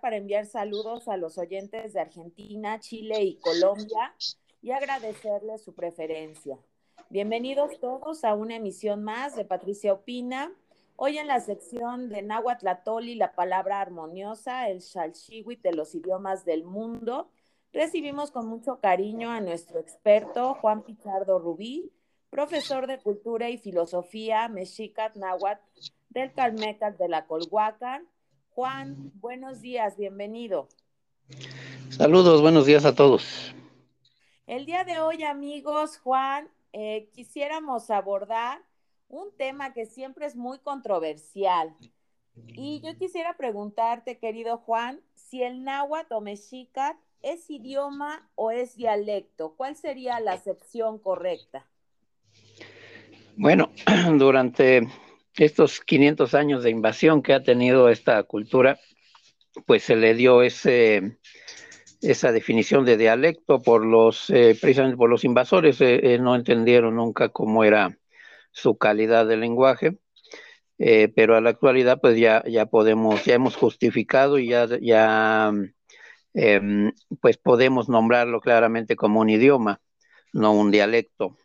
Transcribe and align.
para 0.00 0.16
enviar 0.16 0.46
saludos 0.46 1.06
a 1.06 1.16
los 1.16 1.38
oyentes 1.38 1.92
de 1.92 2.00
Argentina, 2.00 2.80
Chile 2.80 3.22
y 3.22 3.36
Colombia 3.36 4.14
y 4.60 4.72
agradecerles 4.72 5.62
su 5.62 5.74
preferencia. 5.74 6.58
Bienvenidos 7.08 7.78
todos 7.78 8.24
a 8.24 8.34
una 8.34 8.56
emisión 8.56 9.04
más 9.04 9.36
de 9.36 9.44
Patricia 9.44 9.92
Opina. 9.92 10.52
Hoy 10.96 11.18
en 11.18 11.28
la 11.28 11.40
sección 11.40 12.08
de 12.08 12.22
Nahuatl 12.22 12.66
la 13.16 13.32
palabra 13.32 13.80
armoniosa, 13.80 14.68
el 14.68 14.82
Xalchihuit 14.82 15.62
de 15.62 15.72
los 15.72 15.94
idiomas 15.94 16.44
del 16.44 16.64
mundo, 16.64 17.30
recibimos 17.72 18.32
con 18.32 18.48
mucho 18.48 18.80
cariño 18.80 19.30
a 19.30 19.40
nuestro 19.40 19.78
experto 19.78 20.54
Juan 20.54 20.82
Pichardo 20.82 21.38
Rubí, 21.38 21.92
profesor 22.28 22.88
de 22.88 22.98
Cultura 22.98 23.48
y 23.48 23.56
Filosofía 23.56 24.48
Mexicat 24.48 25.14
Nahuatl 25.14 25.62
del 26.10 26.32
Calmecat 26.32 26.98
de 26.98 27.08
la 27.08 27.26
Colhuacan 27.26 28.08
Juan, 28.54 29.12
buenos 29.14 29.60
días, 29.60 29.96
bienvenido. 29.96 30.68
Saludos, 31.88 32.42
buenos 32.42 32.66
días 32.66 32.84
a 32.84 32.94
todos. 32.94 33.54
El 34.46 34.66
día 34.66 34.84
de 34.84 34.98
hoy, 34.98 35.22
amigos, 35.22 35.98
Juan, 35.98 36.48
eh, 36.72 37.08
quisiéramos 37.12 37.90
abordar 37.90 38.60
un 39.08 39.28
tema 39.36 39.72
que 39.72 39.86
siempre 39.86 40.26
es 40.26 40.34
muy 40.34 40.58
controversial. 40.58 41.74
Y 42.48 42.80
yo 42.80 42.96
quisiera 42.98 43.36
preguntarte, 43.36 44.18
querido 44.18 44.58
Juan, 44.58 45.00
si 45.14 45.42
el 45.42 45.62
náhuatl 45.62 46.14
o 46.14 46.20
mexica 46.20 46.98
es 47.22 47.48
idioma 47.50 48.28
o 48.34 48.50
es 48.50 48.76
dialecto. 48.76 49.54
¿Cuál 49.56 49.76
sería 49.76 50.18
la 50.20 50.32
acepción 50.32 50.98
correcta? 50.98 51.66
Bueno, 53.36 53.70
durante 54.18 54.88
estos 55.36 55.80
500 55.80 56.34
años 56.34 56.62
de 56.62 56.70
invasión 56.70 57.22
que 57.22 57.34
ha 57.34 57.42
tenido 57.42 57.88
esta 57.88 58.22
cultura, 58.24 58.78
pues 59.66 59.82
se 59.84 59.96
le 59.96 60.14
dio 60.14 60.42
ese, 60.42 61.18
esa 62.00 62.32
definición 62.32 62.84
de 62.84 62.96
dialecto 62.96 63.60
por 63.60 63.84
los, 63.84 64.30
eh, 64.30 64.56
precisamente 64.60 64.96
por 64.96 65.10
los 65.10 65.24
invasores, 65.24 65.80
eh, 65.80 66.14
eh, 66.14 66.18
no 66.18 66.34
entendieron 66.34 66.96
nunca 66.96 67.28
cómo 67.28 67.64
era 67.64 67.96
su 68.52 68.76
calidad 68.78 69.26
de 69.26 69.36
lenguaje, 69.36 69.98
pero 71.14 71.36
a 71.36 71.42
la 71.42 71.50
actualidad 71.50 72.00
pues 72.00 72.18
ya, 72.18 72.42
ya 72.48 72.64
podemos, 72.66 73.24
ya 73.26 73.34
hemos 73.34 73.54
justificado 73.54 74.38
y 74.38 74.48
ya, 74.48 74.66
ya 74.80 75.52
em, 76.32 76.92
pues 77.20 77.36
podemos 77.36 77.88
nombrarlo 77.90 78.40
claramente 78.40 78.96
como 78.96 79.20
un 79.20 79.28
idioma, 79.28 79.80
no 80.32 80.52
un 80.52 80.70
dialecto. 80.70 81.36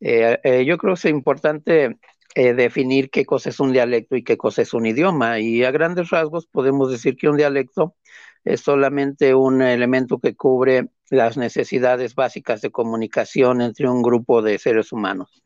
yo 0.00 0.78
creo 0.78 0.94
que 0.94 0.98
es 0.98 1.04
importante 1.04 1.96
eh, 2.38 2.52
definir 2.52 3.08
qué 3.08 3.24
cosa 3.24 3.48
es 3.48 3.60
un 3.60 3.72
dialecto 3.72 4.14
y 4.14 4.22
qué 4.22 4.36
cosa 4.36 4.60
es 4.60 4.74
un 4.74 4.84
idioma. 4.84 5.40
Y 5.40 5.64
a 5.64 5.70
grandes 5.70 6.10
rasgos 6.10 6.46
podemos 6.46 6.90
decir 6.90 7.16
que 7.16 7.30
un 7.30 7.38
dialecto 7.38 7.96
es 8.44 8.60
solamente 8.60 9.34
un 9.34 9.62
elemento 9.62 10.18
que 10.18 10.36
cubre 10.36 10.90
las 11.08 11.38
necesidades 11.38 12.14
básicas 12.14 12.60
de 12.60 12.70
comunicación 12.70 13.62
entre 13.62 13.88
un 13.88 14.02
grupo 14.02 14.42
de 14.42 14.58
seres 14.58 14.92
humanos. 14.92 15.42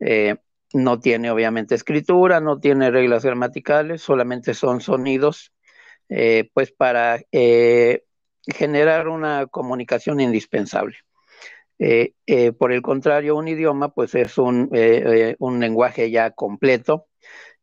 Eh, 0.00 0.34
no 0.74 0.98
tiene 0.98 1.30
obviamente 1.30 1.76
escritura, 1.76 2.40
no 2.40 2.58
tiene 2.58 2.90
reglas 2.90 3.24
gramaticales, 3.24 4.02
solamente 4.02 4.52
son 4.54 4.80
sonidos, 4.80 5.52
eh, 6.08 6.50
pues 6.52 6.72
para 6.72 7.20
generar 8.48 9.06
una 9.06 9.46
comunicación 9.46 10.18
indispensable. 10.18 11.05
Eh, 11.78 12.14
eh, 12.26 12.52
por 12.52 12.72
el 12.72 12.82
contrario, 12.82 13.36
un 13.36 13.48
idioma 13.48 13.90
pues 13.92 14.14
es 14.14 14.38
un, 14.38 14.70
eh, 14.72 15.36
un, 15.38 15.60
lenguaje 15.60 16.10
ya 16.10 16.30
completo 16.30 17.06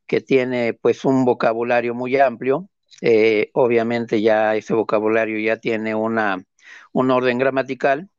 que 0.08 0.22
tiene 0.22 0.73
pues 0.75 1.05
un 1.05 1.25
vocabulario 1.25 1.95
muy 1.95 2.17
amplio. 2.17 2.70
obviamente 3.53 4.22
ya 4.22 4.55
ese 4.55 4.73
vocabulario 4.73 5.39
ya 5.39 5.58
tiene 5.58 5.95
una, 5.95 6.44
un 6.94 7.11
orden 7.11 7.38
gramatical 7.39 8.09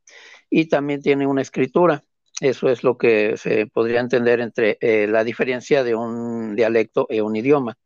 y 0.50 0.68
también 0.68 1.02
tiene 1.02 1.26
una 1.26 1.42
escritura. 1.42 2.02
Eso 2.40 2.68
es 2.68 2.82
lo 2.84 2.98
que 2.98 3.36
se 3.36 3.66
podría 3.66 4.00
entender 4.00 4.40
entre 4.40 4.78
la 5.08 5.24
diferencia 5.24 5.84
de 5.84 5.94
un 5.94 6.56
dialecto 6.56 7.06
y 7.10 7.20
un 7.20 7.36
idioma. 7.36 7.78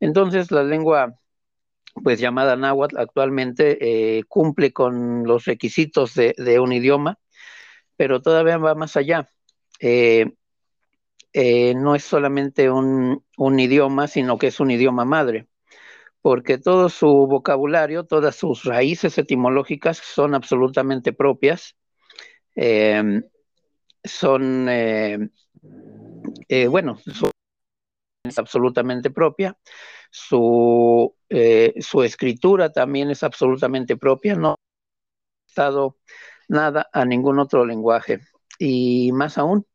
Entonces, 0.00 0.50
la 0.50 0.64
lengua 0.64 1.14
pues 2.02 2.20
llamada 2.20 2.56
náhuatl 2.56 2.98
actualmente 2.98 4.24
cumple 4.28 4.72
con 4.72 5.24
los 5.24 5.44
requisitos 5.46 6.14
de 6.14 6.60
un 6.60 6.72
idioma 6.72 7.18
pero 7.96 8.22
todavía 8.22 8.58
va 8.58 8.74
más 8.74 8.96
allá. 8.96 9.28
Eh, 9.80 10.32
eh, 11.32 11.74
no 11.74 11.94
es 11.94 12.04
solamente 12.04 12.70
un, 12.70 13.24
idioma, 13.58 14.06
sino 14.08 14.38
que 14.38 14.48
es 14.48 14.60
un 14.60 14.70
idioma 14.70 15.04
madre, 15.04 15.48
porque 16.22 16.58
todo 16.58 16.88
su 16.88 17.08
vocabulario, 17.26 18.04
todas 18.04 18.36
sus 18.36 18.64
raíces 18.64 19.18
etimológicas 19.18 19.98
son 19.98 20.34
absolutamente 20.34 21.12
propias. 21.12 21.76
Em, 22.54 23.24
son, 24.04 24.68
eh, 24.68 25.18
bueno, 26.68 26.98
es 28.24 28.38
absolutamente 28.38 29.10
propia. 29.10 29.58
Su, 30.10 31.16
su 31.80 32.02
escritura 32.04 32.70
también 32.72 33.10
es 33.10 33.24
absolutamente 33.24 33.96
propia, 33.96 34.36
no 34.36 34.52
ha 34.52 34.56
estado 35.48 35.96
nada 36.48 36.88
a 36.92 37.04
ningún 37.04 37.38
otro 37.38 37.64
lenguaje. 37.64 38.20
Y 38.58 39.12
más 39.12 39.38
aún, 39.38 39.66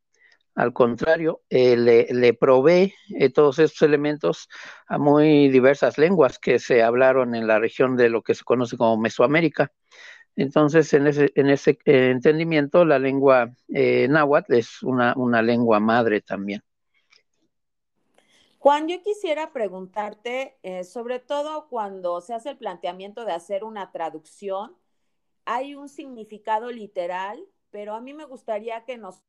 al 0.59 0.74
contrario, 0.74 1.41
eh, 1.50 1.78
le, 1.78 2.34
provee 2.34 2.94
eh, 3.18 3.30
todos 3.30 3.59
estos 3.59 3.81
elementos 3.81 4.50
a 4.88 4.97
muy 4.97 5.47
diversas 5.47 5.97
lenguas 5.97 6.38
que 6.38 6.59
se 6.59 6.84
hablaron 6.84 7.34
en 7.34 7.47
la 7.47 7.59
región 7.59 7.96
de 7.96 8.09
lo 8.09 8.24
que 8.24 8.35
se 8.35 8.44
conoce 8.44 8.75
como 8.75 8.97
Mesoamérica. 8.97 9.72
Entonces, 10.35 10.94
en 10.94 11.07
ese, 11.07 11.31
en 11.35 11.50
ese 11.50 11.80
eh, 11.85 12.09
entendimiento, 12.09 12.84
la 12.84 13.00
lengua 13.00 13.53
náhuatl 13.69 14.53
es 14.53 14.84
una, 14.84 15.13
una 15.16 15.41
lengua 15.41 15.80
madre 15.80 16.19
también. 16.19 16.62
Juan, 18.57 18.90
yo 18.90 19.01
quisiera 19.01 19.53
preguntarte, 19.53 20.57
sobre 20.84 21.19
todo 21.19 21.69
cuando 21.69 22.19
se 22.19 22.34
hace 22.34 22.50
el 22.50 22.57
planteamiento 22.57 23.24
de 23.24 23.31
hacer 23.31 23.63
una 23.63 23.94
traducción, 23.94 24.75
hay 25.52 25.74
un 25.74 25.90
significado 25.90 26.72
literal, 26.72 27.44
pero 27.72 27.96
a 27.96 28.02
mí 28.02 28.14
me 28.14 28.24
gustaría 28.24 28.86
que 28.86 29.00
nos 29.00 29.24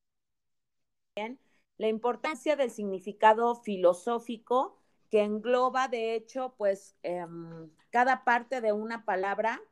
la 1.78 1.88
importancia 1.88 2.56
del 2.56 2.70
significado 2.70 3.54
filosófico 3.54 4.76
que 5.10 5.22
engloba, 5.22 5.88
de 5.88 6.14
hecho, 6.14 6.54
pues 6.58 6.94
em, 7.02 7.70
cada 7.88 8.22
parte 8.24 8.60
de 8.60 8.72
una 8.72 9.06
palabra 9.06 9.62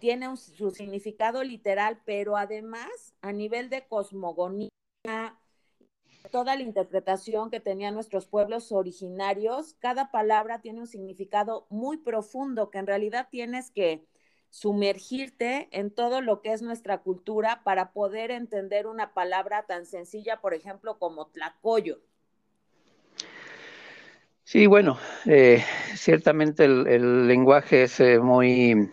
tiene 0.00 0.36
su 0.36 0.70
significado 0.70 1.42
literal, 1.42 2.02
pero 2.04 2.36
además 2.36 3.14
a 3.22 3.32
nivel 3.32 3.70
de 3.70 3.86
cosmogonía, 3.86 4.68
toda 6.30 6.56
la 6.56 6.62
interpretación 6.62 7.50
que 7.50 7.60
tenían 7.60 7.94
nuestros 7.94 8.26
pueblos 8.26 8.70
originarios, 8.70 9.74
cada 9.78 10.10
palabra 10.10 10.60
tiene 10.60 10.80
un 10.80 10.86
significado 10.86 11.66
muy 11.70 11.96
profundo 11.96 12.70
que 12.70 12.78
en 12.78 12.86
realidad 12.86 13.28
tienes 13.30 13.70
que 13.70 14.06
sumergirte 14.54 15.68
en 15.72 15.90
todo 15.90 16.20
lo 16.20 16.40
que 16.40 16.52
es 16.52 16.62
nuestra 16.62 16.98
cultura 16.98 17.62
para 17.64 17.90
poder 17.90 18.30
entender 18.30 18.86
una 18.86 19.12
palabra 19.12 19.64
tan 19.64 19.84
sencilla, 19.84 20.40
por 20.40 20.54
ejemplo, 20.54 20.96
como 21.00 21.26
tlacoyo. 21.26 21.98
Sí, 24.44 24.66
bueno, 24.66 24.96
eh, 25.26 25.64
ciertamente 25.96 26.66
el, 26.66 27.26
lenguaje 27.26 27.82
es 27.82 27.98
eh, 27.98 28.20
muy, 28.20 28.92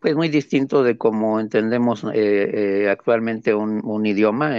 pues 0.00 0.16
muy 0.16 0.30
distinto 0.30 0.82
de 0.82 0.96
cómo 0.96 1.38
entendemos 1.38 2.06
eh, 2.14 2.88
actualmente 2.90 3.54
un, 3.54 4.06
idioma, 4.06 4.56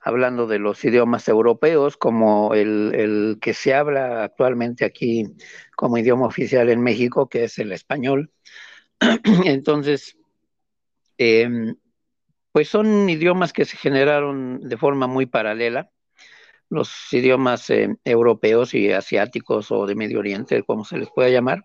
hablando 0.00 0.46
de 0.46 0.60
los 0.60 0.84
idiomas 0.84 1.26
europeos, 1.26 1.96
como 1.96 2.54
el, 2.54 2.94
el 2.94 3.38
que 3.40 3.52
se 3.52 3.74
habla 3.74 4.22
actualmente 4.22 4.84
aquí 4.84 5.26
como 5.74 5.98
idioma 5.98 6.26
oficial 6.26 6.70
en 6.70 6.80
México, 6.80 7.28
que 7.28 7.44
es 7.44 7.58
el 7.58 7.72
español. 7.72 8.30
Entonces, 9.44 10.16
em, 11.18 11.76
pues 12.52 12.68
son 12.68 13.08
idiomas 13.08 13.52
que 13.52 13.64
se 13.64 13.76
generaron 13.76 14.60
de 14.60 14.76
forma 14.76 15.06
muy 15.06 15.26
paralela. 15.26 15.90
Los 16.68 16.90
idiomas 17.12 17.68
em, 17.70 17.96
europeos 18.04 18.74
y 18.74 18.92
asiáticos 18.92 19.70
o 19.70 19.86
de 19.86 19.94
Medio 19.94 20.20
Oriente, 20.20 20.62
como 20.62 20.84
se 20.84 20.98
les 20.98 21.10
pueda 21.10 21.30
llamar, 21.30 21.64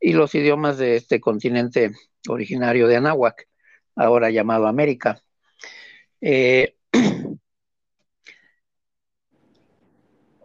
y 0.00 0.12
los 0.12 0.34
idiomas 0.34 0.78
de 0.78 0.96
este 0.96 1.20
continente 1.20 1.90
originario 2.28 2.86
de 2.86 2.96
Anáhuac, 2.96 3.48
ahora 3.96 4.30
llamado 4.30 4.66
América. 4.66 5.22
Eh, 6.20 6.77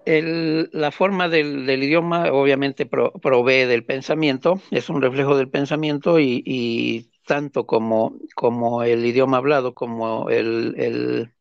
la 0.06 0.92
forma 0.92 1.30
del, 1.30 1.70
idioma 1.70 2.32
obviamente 2.32 2.86
provee 2.86 3.66
del 3.66 3.86
pensamiento, 3.86 4.62
es 4.72 4.90
un 4.90 5.02
reflejo 5.02 5.38
del 5.38 5.50
pensamiento 5.50 6.20
y, 6.20 7.10
tanto 7.26 7.66
como, 7.66 8.18
como, 8.36 8.84
el 8.84 9.06
idioma 9.06 9.38
hablado 9.38 9.74
como 9.74 10.30
el, 10.30 11.32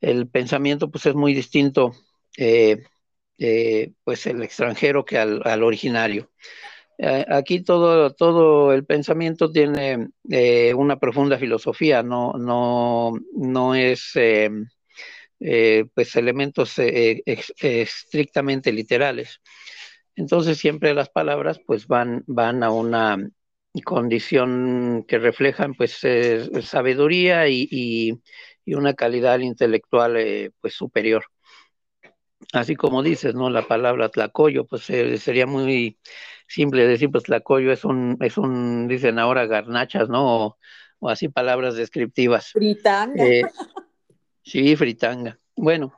el, 0.00 0.28
pensamiento 0.28 0.90
pues 0.90 1.06
es 1.06 1.14
muy 1.14 1.34
distinto 1.34 1.92
eh, 2.36 2.82
eh, 3.38 3.92
pues 4.04 4.26
el 4.26 4.42
extranjero 4.42 5.04
que 5.04 5.18
al, 5.18 5.62
originario. 5.62 6.30
Eh, 6.98 7.24
aquí 7.28 7.62
todo, 7.62 8.12
todo 8.12 8.74
el 8.74 8.84
pensamiento 8.84 9.50
tiene 9.50 10.08
una 10.74 10.98
profunda 10.98 11.38
filosofía, 11.38 12.02
no, 12.02 12.34
no, 12.34 13.12
no 13.34 13.74
es 13.74 14.12
pues 15.40 16.16
elementos 16.16 16.74
estrictamente 16.78 18.72
literales. 18.72 19.40
Entonces 20.16 20.58
siempre 20.58 20.94
las 20.94 21.08
palabras 21.08 21.60
pues 21.66 21.86
van, 21.86 22.24
van 22.26 22.62
a 22.62 22.70
una 22.70 23.16
condición 23.84 25.04
que 25.08 25.18
reflejan 25.18 25.74
pues 25.74 26.00
sabiduría 26.62 27.48
y, 27.48 28.20
una 28.66 28.94
calidad 28.94 29.40
intelectual 29.40 30.52
pues 30.60 30.74
superior 30.74 31.24
así 32.52 32.76
como 32.76 33.02
dices, 33.02 33.34
¿no? 33.34 33.50
La 33.50 33.66
palabra 33.66 34.08
tlacoyo, 34.08 34.66
pues 34.66 34.88
eh, 34.90 35.18
sería 35.18 35.46
muy 35.46 35.98
simple 36.46 36.86
decir, 36.86 37.10
pues 37.10 37.24
tlacoyo 37.24 37.72
es 37.72 37.84
un, 37.84 38.16
es 38.20 38.36
un, 38.38 38.88
dicen 38.88 39.18
ahora 39.18 39.46
garnachas, 39.46 40.08
¿no? 40.08 40.56
O, 41.00 41.08
así 41.08 41.28
palabras 41.28 41.76
descriptivas. 41.76 42.50
Fritanga. 42.52 43.24
Eh, 44.44 44.50
sí, 44.50 44.76
fritanga. 44.76 45.38
Bueno, 45.56 45.92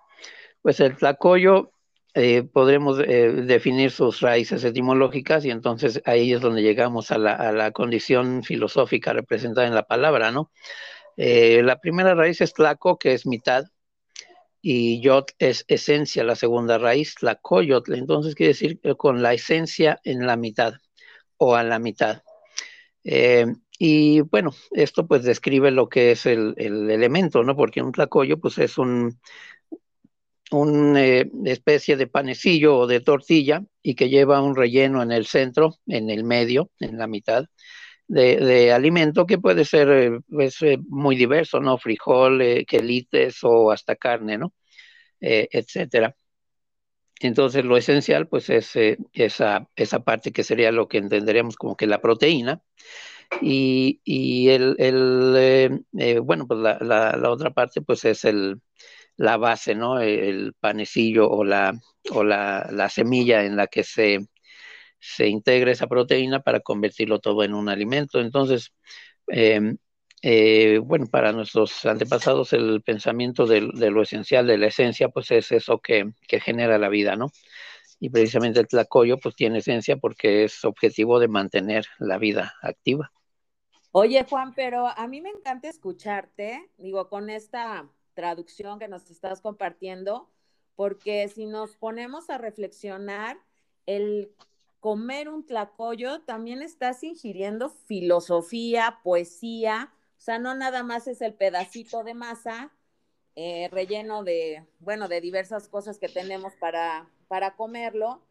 pues 0.63 0.81
el 0.81 0.97
tlacoyo 0.97 1.73
eh, 2.15 2.43
podremos 2.43 2.99
definir 2.99 3.91
sus 3.91 4.21
raíces 4.21 4.65
etimológicas 4.65 5.45
y 5.45 5.51
entonces 5.51 6.03
ahí 6.05 6.33
es 6.33 6.41
donde 6.41 6.63
llegamos 6.63 7.11
a 7.11 7.19
la, 7.19 7.71
condición 7.73 8.43
filosófica 8.43 9.13
representada 9.13 9.67
en 9.67 9.75
la 9.75 9.87
palabra, 9.87 10.31
¿no? 10.31 10.51
la 11.17 11.79
primera 11.79 12.15
raíz 12.15 12.41
es 12.41 12.55
tlaco, 12.55 12.99
que 12.99 13.13
es 13.13 13.27
mitad, 13.27 13.65
y 14.63 15.01
yot 15.01 15.33
es 15.39 15.65
esencia, 15.69 16.23
la 16.23 16.37
segunda 16.37 16.79
raíz, 16.79 17.17
la 17.21 17.35
coyotl, 17.35 17.95
entonces 17.95 18.37
quiere 18.37 18.53
decir 18.53 18.81
con 18.97 19.21
la 19.21 19.35
esencia 19.35 20.01
en 20.05 20.25
la 20.25 20.37
mitad 20.37 20.75
o 21.37 21.57
a 21.57 21.65
la 21.65 21.81
mitad. 21.81 22.23
Y 23.85 24.21
bueno, 24.21 24.55
esto 24.71 25.09
pues 25.09 25.25
describe 25.25 25.73
lo 25.73 25.89
que 25.89 26.13
es 26.13 26.25
el, 26.27 26.55
elemento, 26.57 27.43
¿no? 27.43 27.57
Porque 27.57 27.83
un 27.83 27.91
tlacoyo 27.91 28.39
pues 28.39 28.59
es 28.59 28.79
un, 28.79 29.19
una 30.53 31.05
eh, 31.05 31.29
especie 31.47 31.97
de 31.97 32.07
panecillo 32.07 32.79
o 32.79 32.87
de 32.87 33.01
tortilla 33.01 33.65
y 33.83 33.97
que 33.97 34.09
lleva 34.09 34.41
un 34.41 34.55
relleno 34.55 35.03
en 35.03 35.11
el 35.11 35.27
centro, 35.27 35.79
en 35.89 36.11
el 36.11 36.23
medio, 36.23 36.71
en 36.79 36.97
la 36.97 37.09
mitad, 37.09 37.47
de, 38.07 38.73
alimento 38.73 39.27
que 39.27 39.39
puede 39.39 39.65
ser 39.65 39.89
eh, 39.91 40.21
pues, 40.31 40.63
eh, 40.63 40.79
muy 40.89 41.17
diverso, 41.17 41.59
¿no? 41.59 41.77
Frijol, 41.77 42.65
quelites 42.69 43.39
o 43.43 43.73
hasta 43.73 43.97
carne, 43.97 44.39
¿no? 44.39 44.55
Etcétera. 45.21 46.17
Entonces, 47.21 47.65
lo 47.65 47.77
esencial, 47.77 48.29
pues, 48.29 48.49
es 48.51 48.73
esa, 49.13 49.69
esa 49.77 50.01
parte 50.05 50.33
que 50.33 50.45
sería 50.45 50.73
lo 50.73 50.89
que 50.89 50.99
entenderíamos 50.99 51.57
como 51.57 51.77
que 51.77 51.87
la 51.89 52.01
proteína. 52.01 52.63
Y, 53.41 54.01
y 54.05 54.49
el, 54.51 54.77
el 54.79 56.21
bueno, 56.23 56.47
pues 56.47 56.61
la, 56.61 56.79
la, 56.81 57.31
otra 57.31 57.51
parte, 57.51 57.81
pues, 57.83 58.05
es 58.05 58.25
el, 58.25 58.61
la 59.17 59.37
base, 59.37 59.75
¿no? 59.75 60.01
El 60.01 60.55
panecillo 60.61 61.29
o 61.31 61.45
la, 61.45 61.75
o 62.11 62.25
la, 62.25 62.69
la 62.73 62.89
semilla 62.89 63.45
en 63.45 63.57
la 63.57 63.67
que 63.69 63.85
se, 63.85 64.21
se 65.03 65.29
integra 65.29 65.73
esa 65.73 65.89
proteína 65.89 66.41
para 66.43 66.61
convertirlo 66.61 67.21
todo 67.21 67.45
en 67.45 67.55
un 67.55 67.69
alimento. 67.69 68.21
Entonces, 68.21 68.73
em, 69.29 69.79
eh, 70.23 70.79
bueno, 70.85 71.07
para 71.09 71.33
nuestros 71.33 71.85
antepasados 71.87 72.53
el 72.53 72.83
pensamiento 72.83 73.47
de, 73.47 73.63
lo 73.63 74.03
esencial, 74.03 74.47
de 74.47 74.59
la 74.59 74.69
esencia, 74.69 75.09
pues 75.09 75.31
es 75.33 75.53
eso 75.53 75.81
que, 75.81 76.13
genera 76.41 76.79
la 76.79 76.89
vida, 76.89 77.17
¿no? 77.17 77.31
Y 78.01 78.11
precisamente 78.11 78.61
el 78.61 78.69
tlacoyo 78.69 79.19
pues 79.19 79.35
tiene 79.37 79.59
esencia 79.59 79.97
porque 79.97 80.45
es 80.45 80.65
objetivo 80.65 81.21
de 81.21 81.29
mantener 81.29 81.87
la 81.99 82.19
vida 82.19 82.55
activa. 82.63 83.13
Oye, 83.95 84.25
Juan, 84.25 84.55
pero 84.55 84.87
a 84.87 85.07
mí 85.07 85.21
me 85.21 85.29
encanta 85.29 85.69
escucharte, 85.69 86.71
digo, 86.79 87.11
con 87.11 87.29
esta 87.29 87.87
traducción 88.15 88.79
que 88.79 88.89
nos 88.89 89.11
estás 89.11 89.43
compartiendo, 89.43 90.31
porque 90.77 91.29
si 91.29 91.45
nos 91.45 91.77
ponemos 91.77 92.31
a 92.31 92.39
reflexionar, 92.39 93.37
el 93.85 94.33
comer 94.81 95.29
un 95.29 95.45
tlacoyo, 95.45 96.23
también 96.23 96.63
estás 96.63 97.05
ingiriendo 97.05 97.69
filosofía, 97.69 99.01
poesía, 99.03 99.93
o 100.17 100.21
sea, 100.21 100.39
no 100.39 100.55
nada 100.55 100.83
más 100.83 101.07
es 101.07 101.21
el 101.21 101.35
pedacito 101.35 102.03
de 102.03 102.15
masa 102.15 102.73
eh, 103.37 103.69
relleno 103.71 104.25
de, 104.25 104.67
bueno, 104.79 105.07
de 105.09 105.21
diversas 105.21 105.69
cosas 105.69 105.99
que 105.99 106.09
tenemos 106.09 106.55
para, 106.57 107.11
para 107.29 107.57
comerlo, 107.57 108.23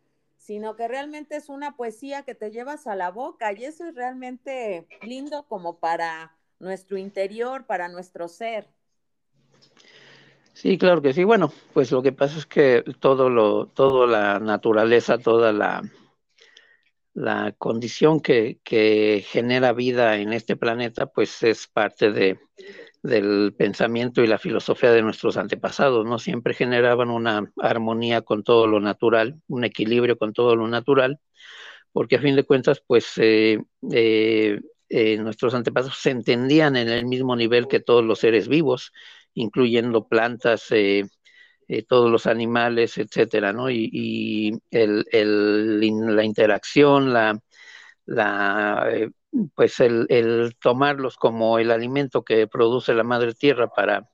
sino 0.41 0.75
que 0.75 0.87
realmente 0.87 1.35
es 1.35 1.49
una 1.49 1.77
poesía 1.77 2.23
que 2.23 2.33
te 2.33 2.49
llevas 2.49 2.87
a 2.87 2.95
la 2.95 3.11
boca 3.11 3.53
y 3.53 3.63
eso 3.63 3.85
es 3.85 3.93
realmente 3.93 4.87
lindo 5.03 5.45
como 5.47 5.77
para 5.79 6.35
nuestro 6.57 6.97
interior, 6.97 7.67
para 7.67 7.89
nuestro 7.89 8.27
ser. 8.27 8.67
Sí, 10.53 10.79
claro 10.79 10.99
que 11.03 11.13
sí. 11.13 11.23
Bueno, 11.23 11.53
pues 11.73 11.91
lo 11.91 12.01
que 12.01 12.11
pasa 12.11 12.39
es 12.39 12.47
que 12.47 12.83
todo 12.99 13.29
lo, 13.29 13.67
toda 13.67 14.07
la 14.07 14.39
naturaleza, 14.39 15.19
toda 15.19 15.53
la, 15.53 15.83
la 17.13 17.53
condición 17.55 18.19
que, 18.19 19.23
genera 19.27 19.73
vida 19.73 20.17
en 20.17 20.33
este 20.33 20.55
planeta, 20.55 21.05
pues 21.05 21.43
es 21.43 21.67
parte 21.67 22.11
de, 22.11 22.39
del 23.03 23.53
pensamiento 23.57 24.23
y 24.23 24.27
la 24.27 24.37
filosofía 24.37 24.91
de 24.91 25.01
nuestros 25.01 25.37
antepasados, 25.37 26.05
¿no? 26.05 26.19
Siempre 26.19 26.53
generaban 26.53 27.09
una 27.09 27.51
armonía 27.57 28.21
con 28.21 28.43
todo 28.43 28.67
lo 28.67 28.79
natural, 28.79 29.41
un 29.47 29.63
equilibrio 29.63 30.17
con 30.17 30.33
todo 30.33 30.55
lo 30.55 30.67
natural, 30.67 31.19
porque 31.91 32.17
a 32.17 32.21
fin 32.21 32.35
de 32.35 32.43
cuentas, 32.45 32.83
pues 32.85 33.13
eh, 33.17 33.59
eh, 33.91 34.59
eh, 34.89 35.17
nuestros 35.17 35.53
antepasados 35.53 35.97
se 35.99 36.11
entendían 36.11 36.75
en 36.75 36.89
el 36.89 37.05
mismo 37.05 37.35
nivel 37.35 37.67
que 37.67 37.79
todos 37.79 38.03
los 38.03 38.19
seres 38.19 38.47
vivos, 38.47 38.91
incluyendo 39.33 40.07
plantas, 40.07 40.67
todos 41.87 42.11
los 42.11 42.27
animales, 42.27 42.97
etcétera, 42.97 43.53
¿no? 43.53 43.69
Y, 43.69 44.51
la 44.71 46.23
interacción, 46.23 47.13
la, 47.13 47.39
pues 49.55 49.79
el, 49.79 50.55
tomarlos 50.61 51.17
como 51.17 51.59
el 51.59 51.71
alimento 51.71 52.23
que 52.23 52.47
produce 52.47 52.93
la 52.93 53.03
madre 53.03 53.33
tierra 53.33 53.69
para, 53.69 54.09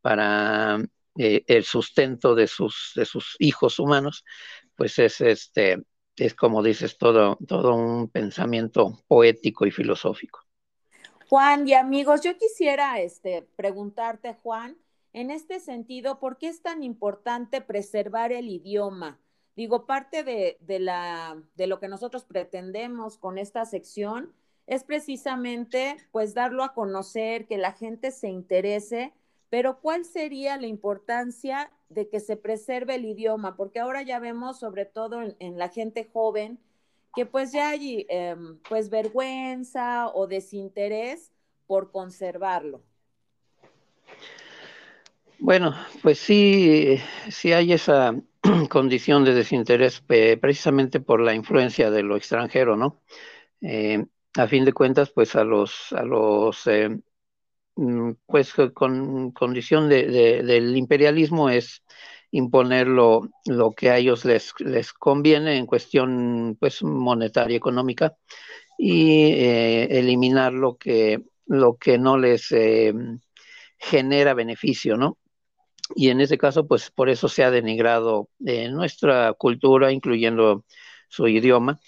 para 0.00 0.78
eh, 1.18 1.44
el 1.46 1.64
sustento 1.64 2.34
de 2.34 2.46
sus, 2.46 2.92
de 2.94 3.04
sus 3.04 3.36
hijos 3.38 3.78
humanos, 3.78 4.24
pues 4.74 4.98
es 4.98 5.20
este, 5.20 5.82
es 6.16 6.34
como 6.34 6.62
dices, 6.62 6.98
todo, 6.98 7.38
todo 7.46 7.74
un 7.74 8.08
pensamiento 8.08 9.02
poético 9.06 9.66
y 9.66 9.70
filosófico. 9.70 10.40
Juan 11.28 11.66
y 11.66 11.74
amigos, 11.74 12.22
yo 12.22 12.38
quisiera 12.38 13.00
este, 13.00 13.46
preguntarte, 13.56 14.34
Juan, 14.34 14.78
en 15.12 15.30
este 15.30 15.60
sentido, 15.60 16.20
¿por 16.20 16.38
qué 16.38 16.48
es 16.48 16.62
tan 16.62 16.82
importante 16.82 17.60
preservar 17.60 18.32
el 18.32 18.48
idioma? 18.48 19.18
Digo, 19.56 19.86
parte 19.86 20.22
de, 20.22 20.58
la, 20.78 21.42
de 21.54 21.66
lo 21.66 21.80
que 21.80 21.88
nosotros 21.88 22.24
pretendemos 22.24 23.16
con 23.16 23.38
esta 23.38 23.64
sección 23.64 24.34
es 24.66 24.84
precisamente 24.84 25.96
pues 26.10 26.34
darlo 26.34 26.64
a 26.64 26.74
conocer, 26.74 27.46
que 27.46 27.56
la 27.56 27.72
gente 27.72 28.10
se 28.10 28.28
interese, 28.28 29.12
pero 29.48 29.80
¿cuál 29.80 30.04
sería 30.04 30.56
la 30.56 30.66
importancia 30.66 31.70
de 31.88 32.08
que 32.08 32.20
se 32.20 32.36
preserve 32.36 32.96
el 32.96 33.04
idioma? 33.04 33.56
Porque 33.56 33.78
ahora 33.78 34.02
ya 34.02 34.18
vemos, 34.18 34.58
sobre 34.58 34.84
todo 34.84 35.22
en, 35.38 35.58
la 35.58 35.68
gente 35.68 36.08
joven, 36.12 36.58
que 37.14 37.26
pues 37.26 37.52
ya 37.52 37.70
hay 37.70 38.06
em, 38.08 38.58
pues 38.68 38.90
vergüenza 38.90 40.08
o 40.08 40.26
desinterés 40.26 41.30
por 41.66 41.92
conservarlo. 41.92 42.82
Bueno, 45.38 45.74
pues 46.02 46.18
sí, 46.18 46.98
sí 47.30 47.52
hay 47.52 47.72
esa 47.72 48.14
condición 48.68 49.24
de 49.24 49.34
desinterés 49.34 50.00
precisamente 50.00 50.98
por 50.98 51.20
la 51.20 51.34
influencia 51.34 51.90
de 51.90 52.02
lo 52.02 52.16
extranjero, 52.16 52.76
¿no? 52.76 53.00
Eh, 53.60 54.06
a 54.36 54.46
fin 54.48 54.64
de 54.64 54.72
cuentas, 54.72 55.10
pues 55.10 55.34
a 55.36 55.44
los, 55.44 55.92
a 55.92 56.02
los, 56.02 56.66
eh, 56.66 56.90
mm, 57.76 58.12
pues 58.26 58.54
con 58.74 59.32
condición 59.32 59.88
de, 59.88 60.06
del 60.42 60.76
imperialismo 60.76 61.50
es 61.50 61.82
imponer 62.30 62.86
lo, 62.88 63.30
que 63.76 63.90
a 63.90 63.98
ellos 63.98 64.24
les, 64.24 64.52
les 64.60 64.92
conviene 64.92 65.56
en 65.56 65.66
cuestión, 65.66 66.56
pues 66.60 66.82
monetaria, 66.82 67.56
económica, 67.56 68.14
y 68.78 69.32
eh, 69.32 69.98
eliminar 69.98 70.52
lo 70.52 70.76
que, 70.76 71.22
lo 71.46 71.76
que 71.76 71.98
no 71.98 72.18
les 72.18 72.54
genera 73.78 74.34
beneficio, 74.34 74.96
¿no? 74.96 75.18
y 75.94 76.10
en 76.10 76.20
ese 76.20 76.38
caso, 76.38 76.66
pues 76.66 76.90
por 76.90 77.08
eso 77.08 77.28
se 77.28 77.44
ha 77.44 77.50
denigrado 77.50 78.28
eh, 78.44 78.68
nuestra 78.68 79.32
cultura, 79.34 79.92
incluyendo 79.92 80.64
su 81.08 81.28
idioma. 81.28 81.78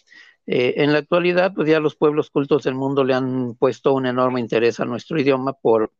Eh, 0.50 0.82
en 0.82 0.92
la 0.92 0.98
actualidad, 1.00 1.52
pues 1.54 1.68
ya 1.68 1.78
los 1.78 1.94
pueblos 1.94 2.30
cultos 2.30 2.64
del 2.64 2.74
mundo 2.74 3.04
le 3.04 3.12
han 3.12 3.54
puesto 3.56 3.92
un 3.92 4.06
enorme 4.06 4.40
interés 4.40 4.80
a 4.80 4.86
nuestro 4.86 5.20
idioma 5.20 5.52
por, 5.52 5.92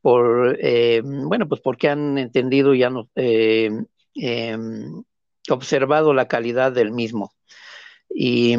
por 0.00 0.56
eh, 0.60 1.02
bueno, 1.04 1.48
pues 1.48 1.60
porque 1.60 1.88
han 1.88 2.16
entendido 2.18 2.72
y 2.74 2.84
han 2.84 3.08
em, 3.16 5.04
observado 5.50 6.14
la 6.14 6.28
calidad 6.28 6.72
del 6.72 6.92
mismo. 6.92 7.32
Y 8.08 8.56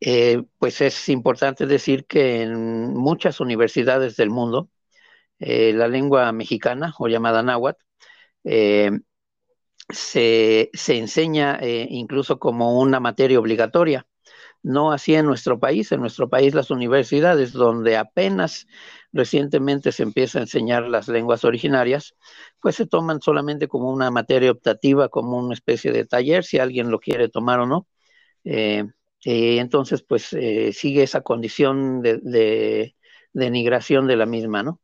eh, 0.00 0.42
pues 0.58 0.80
es 0.80 1.08
importante 1.10 1.66
decir 1.66 2.06
que 2.06 2.42
en 2.42 2.94
muchas 2.94 3.40
universidades 3.40 4.16
del 4.16 4.30
mundo, 4.30 4.70
eh, 5.38 5.72
la 5.74 5.88
lengua 5.88 6.32
mexicana 6.32 6.94
o 6.98 7.08
llamada 7.08 7.42
náhuatl 7.42 7.82
se, 9.88 10.70
se, 10.72 10.98
enseña 10.98 11.58
incluso 11.62 12.38
como 12.38 12.80
una 12.80 13.00
materia 13.00 13.38
obligatoria. 13.40 14.06
No 14.62 14.92
así 14.92 15.14
en 15.14 15.26
nuestro 15.26 15.58
país. 15.58 15.90
En 15.92 16.00
nuestro 16.00 16.28
país 16.28 16.54
las 16.54 16.70
universidades 16.70 17.52
donde 17.52 17.96
apenas 17.96 18.66
recientemente 19.12 19.92
se 19.92 20.02
empieza 20.02 20.38
a 20.38 20.42
enseñar 20.42 20.88
las 20.88 21.08
lenguas 21.08 21.44
originarias, 21.44 22.14
pues 22.60 22.76
se 22.76 22.86
toman 22.86 23.20
solamente 23.20 23.68
como 23.68 23.90
una 23.90 24.10
materia 24.10 24.50
optativa, 24.50 25.08
como 25.08 25.38
una 25.38 25.54
especie 25.54 25.92
de 25.92 26.06
taller, 26.06 26.44
si 26.44 26.58
alguien 26.58 26.90
lo 26.90 27.00
quiere 27.00 27.28
tomar 27.28 27.60
o 27.60 27.66
no. 27.66 27.88
Eh, 28.44 28.84
eh, 29.24 29.58
entonces, 29.58 30.02
pues 30.02 30.32
eh, 30.32 30.72
sigue 30.72 31.02
esa 31.02 31.22
condición 31.22 32.02
de, 32.02 32.18
de, 32.22 32.96
denigración 33.32 34.06
de 34.06 34.16
la 34.16 34.26
misma, 34.26 34.62
¿no? 34.62 34.80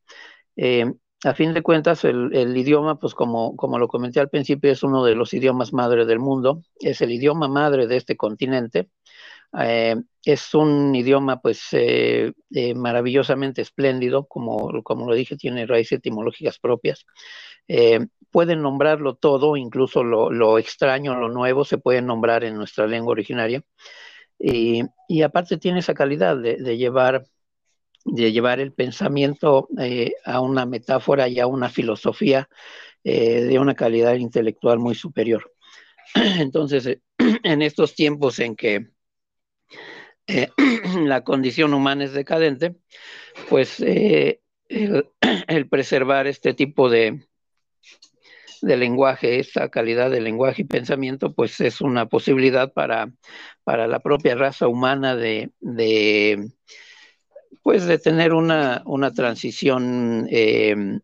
a 1.24 1.34
fin 1.34 1.54
de 1.54 1.62
cuentas, 1.62 2.04
el, 2.04 2.34
el, 2.34 2.56
idioma, 2.56 2.98
pues 2.98 3.14
como, 3.14 3.56
como 3.56 3.78
lo 3.78 3.88
comenté 3.88 4.20
al 4.20 4.28
principio, 4.28 4.70
es 4.70 4.82
uno 4.82 5.04
de 5.04 5.14
los 5.14 5.32
idiomas 5.34 5.72
madre 5.72 6.04
del 6.06 6.18
mundo, 6.18 6.62
es 6.78 7.00
el 7.00 7.10
idioma 7.10 7.48
madre 7.48 7.86
de 7.86 7.96
este 7.96 8.16
continente, 8.16 8.88
eh, 9.60 9.96
es 10.24 10.54
un 10.54 10.94
idioma 10.94 11.40
pues 11.40 11.68
eh, 11.72 12.32
eh, 12.50 12.74
maravillosamente 12.74 13.62
espléndido, 13.62 14.26
como, 14.26 14.82
como 14.82 15.06
lo 15.06 15.14
dije, 15.14 15.36
tiene 15.36 15.66
raíces 15.66 15.98
etimológicas 15.98 16.58
propias. 16.58 17.06
pueden 18.30 18.62
nombrarlo 18.62 19.14
todo, 19.14 19.56
incluso 19.56 20.04
lo, 20.04 20.30
lo, 20.30 20.58
extraño, 20.58 21.18
lo 21.18 21.28
nuevo, 21.28 21.64
se 21.64 21.78
puede 21.78 22.02
nombrar 22.02 22.44
en 22.44 22.56
nuestra 22.56 22.86
lengua 22.86 23.12
originaria. 23.12 23.62
Y, 24.38 24.82
y 25.08 25.22
aparte 25.22 25.56
tiene 25.56 25.80
esa 25.80 25.94
calidad 25.94 26.36
de, 26.36 26.76
llevar 26.76 27.24
de 28.04 28.32
llevar 28.32 28.60
el 28.60 28.72
pensamiento 28.72 29.68
a 30.24 30.40
una 30.40 30.66
metáfora 30.66 31.28
y 31.28 31.40
a 31.40 31.46
una 31.46 31.68
filosofía 31.68 32.48
de 33.02 33.58
una 33.58 33.74
calidad 33.74 34.14
intelectual 34.14 34.78
muy 34.78 34.94
superior. 34.94 35.52
Entonces, 36.14 36.98
en 37.42 37.62
estos 37.62 37.94
tiempos 37.94 38.38
en 38.38 38.56
que 38.56 38.95
eh, 40.26 40.48
la 41.04 41.22
condición 41.22 41.74
humana 41.74 42.04
es 42.04 42.12
decadente, 42.12 42.76
pues 43.48 43.80
eh, 43.80 44.40
el, 44.68 45.68
preservar 45.68 46.26
este 46.26 46.54
tipo 46.54 46.90
de, 46.90 47.26
de 48.62 48.76
lenguaje, 48.76 49.38
esta 49.38 49.68
calidad 49.68 50.10
de 50.10 50.20
lenguaje 50.20 50.62
y 50.62 50.64
pensamiento, 50.66 51.32
pues 51.32 51.60
es 51.60 51.80
una 51.80 52.06
posibilidad 52.06 52.72
para, 52.72 53.12
para 53.64 53.86
la 53.86 54.00
propia 54.00 54.34
raza 54.34 54.66
humana 54.66 55.14
de, 55.14 55.52
pues 57.62 57.86
de 57.86 57.98
tener 57.98 58.32
una, 58.32 58.82
una 58.84 59.12
transición 59.12 60.26
eh, 60.30 61.00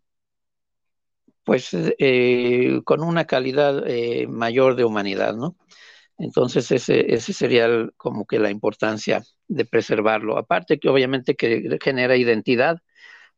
pues 1.45 1.71
eh, 1.75 2.81
con 2.85 3.03
una 3.03 3.27
calidad 3.27 3.85
mayor 4.29 4.77
de 4.77 4.85
humanidad, 4.85 5.35
¿no? 5.35 5.57
Entonces, 6.23 6.71
ese, 6.71 7.13
ese 7.13 7.33
sería 7.33 7.65
el, 7.65 7.93
como 7.97 8.27
que 8.27 8.39
la 8.39 8.49
importancia 8.49 9.25
de 9.49 9.65
preservarlo. 9.65 10.39
Aparte 10.39 10.79
que 10.79 10.89
obviamente 10.89 11.35
que 11.35 11.79
genera 11.83 12.17
identidad 12.17 12.79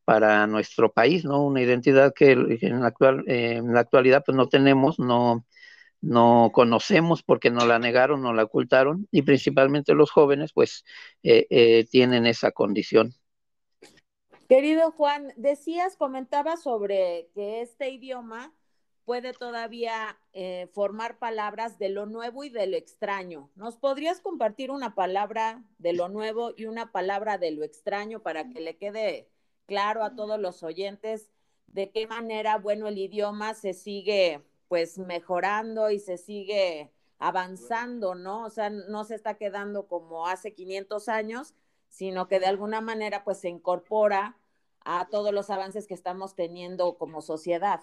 para 0.05 0.47
nuestro 0.47 0.93
país, 0.93 1.25
¿no? 1.25 1.43
Una 1.43 1.63
identidad 1.63 2.13
que 2.15 2.33
en 2.33 2.81
la, 2.81 2.89
actual, 2.89 3.25
eh, 3.27 3.55
en 3.55 3.73
la 3.73 3.81
actualidad 3.81 4.23
pues 4.25 4.37
no 4.37 4.49
tenemos, 4.49 4.99
no, 4.99 5.47
no 6.03 6.51
conocemos 6.53 7.23
porque 7.23 7.51
nos 7.51 7.67
la 7.67 7.79
negaron, 7.79 8.21
nos 8.21 8.37
la 8.37 8.43
ocultaron 8.45 9.09
y 9.11 9.23
principalmente 9.23 9.95
los 9.95 10.11
jóvenes 10.11 10.53
pues 10.53 10.85
eh, 11.23 11.47
eh, 11.49 11.87
tienen 11.91 12.27
esa 12.27 12.51
condición. 12.51 13.15
Querido 14.47 14.91
Juan, 14.93 15.33
decías, 15.37 15.97
comentabas 15.97 16.63
sobre 16.63 17.31
que 17.35 17.63
este 17.63 17.89
idioma 17.89 18.53
puede 19.05 19.33
todavía 19.33 20.19
eh, 20.33 20.69
formar 20.73 21.19
palabras 21.19 21.79
de 21.79 21.89
lo 21.89 22.07
nuevo 22.07 22.45
y 22.45 22.49
de 22.49 22.67
lo 22.67 22.77
extraño. 22.77 23.51
¿Nos 23.55 23.77
podrías 23.77 24.21
compartir 24.21 24.71
una 24.71 24.95
palabra 24.95 25.63
de 25.79 25.93
lo 25.93 26.09
nuevo 26.09 26.53
y 26.57 26.67
una 26.67 26.93
palabra 26.93 27.39
de 27.39 27.51
lo 27.51 27.65
extraño 27.65 28.21
para 28.21 28.49
que 28.49 28.61
le 28.61 28.77
quede 28.77 29.29
claro 29.67 30.05
a 30.05 30.15
todos 30.15 30.39
los 30.39 30.63
oyentes 30.63 31.31
de 31.75 31.91
qué 31.91 32.07
manera, 32.07 32.57
bueno, 32.59 32.87
el 32.87 32.99
idioma 32.99 33.53
se 33.55 33.75
sigue 33.75 34.45
pues 34.69 34.97
mejorando 34.99 35.91
y 35.91 35.99
se 35.99 36.17
sigue 36.17 36.93
avanzando, 37.19 38.15
¿no? 38.15 38.45
O 38.45 38.51
sea, 38.51 38.71
no 38.71 39.05
se 39.05 39.17
está 39.17 39.35
quedando 39.35 39.87
como 39.89 40.27
hace 40.27 40.55
500 40.55 41.09
años, 41.09 41.55
sino 41.89 42.29
que 42.29 42.39
de 42.39 42.47
alguna 42.47 42.81
manera 42.81 43.25
pues 43.25 43.39
se 43.39 43.49
incorpora 43.49 44.37
a 44.85 45.09
todos 45.11 45.33
los 45.33 45.51
avances 45.51 45.87
que 45.87 45.95
estamos 45.95 46.35
teniendo 46.35 46.97
como 46.97 47.23
sociedad. 47.23 47.81